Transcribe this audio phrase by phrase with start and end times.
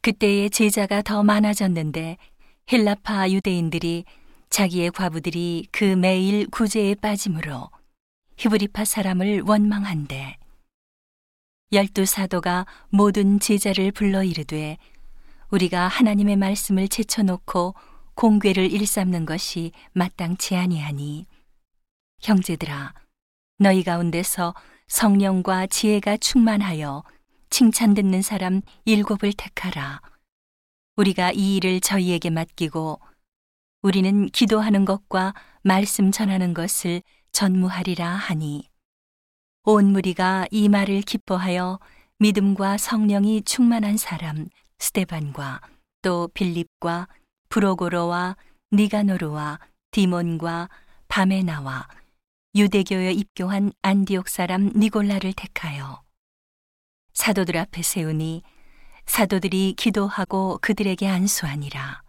[0.00, 2.16] 그때의 제자가 더 많아졌는데
[2.70, 4.04] 헬라파 유대인들이
[4.50, 7.70] 자기의 과부들이 그 매일 구제에 빠짐으로
[8.36, 10.38] 히브리파 사람을 원망한대.
[11.72, 14.78] 열두 사도가 모든 제자를 불러 이르되
[15.50, 17.74] 우리가 하나님의 말씀을 제쳐놓고
[18.14, 21.26] 공궤를 일삼는 것이 마땅치 아니하니
[22.20, 22.94] 형제들아
[23.58, 24.54] 너희 가운데서
[24.86, 27.02] 성령과 지혜가 충만하여
[27.50, 30.00] 칭찬 듣는 사람 일곱을 택하라.
[30.96, 33.00] 우리가 이 일을 저희에게 맡기고
[33.82, 37.02] 우리는 기도하는 것과 말씀 전하는 것을
[37.32, 38.68] 전무하리라 하니
[39.62, 41.78] 온 무리가 이 말을 기뻐하여
[42.18, 45.60] 믿음과 성령이 충만한 사람 스테반과
[46.02, 47.06] 또 빌립과
[47.48, 48.36] 브로고로와
[48.72, 49.60] 니가노르와
[49.92, 50.68] 디몬과
[51.06, 51.88] 바메나와
[52.56, 56.02] 유대교에 입교한 안디옥 사람 니골라를 택하여
[57.28, 58.42] 사도들 앞에 세우니
[59.04, 62.02] 사도들이 기도하고 그들에게 안수하니라.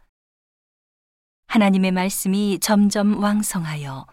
[1.47, 4.07] 하나님의 말씀이 점점 왕성하여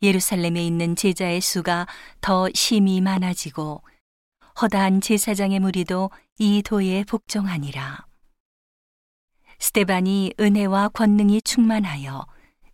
[0.00, 1.86] 예루살렘에 있는 제자의 수가
[2.22, 3.82] 더 심히 많아지고
[4.62, 8.06] 허다한 제사장의 무리도 이 도에 복종하니라.
[9.58, 12.26] 스테반이 은혜와 권능이 충만하여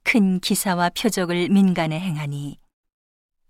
[0.04, 2.60] 큰 기사와 표적을 민간에 행하니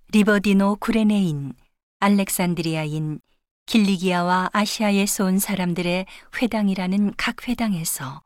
[0.09, 1.53] 리버디노 구레네인,
[2.01, 3.21] 알렉산드리아인,
[3.67, 6.07] 길리기아와 아시아에서 온 사람들의
[6.41, 8.23] 회당이라는 각 회당에서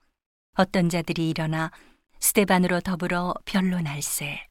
[0.55, 1.70] 어떤 자들이 일어나
[2.20, 4.47] 스테반으로 더불어 변론할세.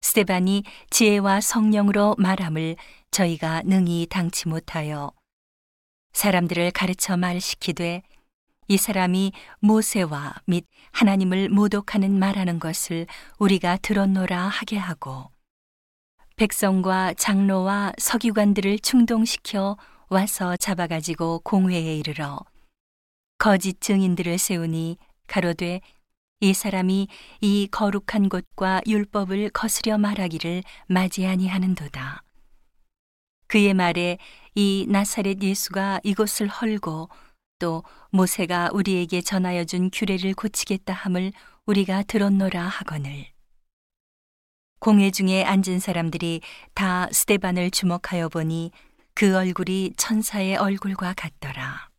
[0.00, 2.74] 스테반이 지혜와 성령으로 말함을
[3.12, 5.12] 저희가 능히 당치 못하여
[6.12, 8.02] 사람들을 가르쳐 말시키되
[8.66, 13.06] 이 사람이 모세와 및 하나님을 모독하는 말하는 것을
[13.38, 15.31] 우리가 들었노라 하게 하고
[16.36, 19.76] 백성과 장로와 서기관들을 충동시켜
[20.08, 22.40] 와서 잡아가지고 공회에 이르러
[23.38, 25.80] 거짓 증인들을 세우니 가로되
[26.40, 27.08] 이 사람이
[27.40, 32.22] 이 거룩한 곳과 율법을 거스려 말하기를 맞이 아니하는도다.
[33.46, 34.18] 그의 말에
[34.54, 37.08] 이 나사렛 예수가 이곳을 헐고
[37.58, 41.32] 또 모세가 우리에게 전하여 준 규례를 고치겠다 함을
[41.66, 43.31] 우리가 들었노라 하거늘.
[44.82, 46.40] 공회 중에 앉은 사람들이
[46.74, 48.72] 다 스테반을 주목하여 보니
[49.14, 51.91] 그 얼굴이 천사의 얼굴과 같더라.